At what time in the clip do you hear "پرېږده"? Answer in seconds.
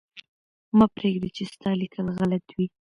0.95-1.29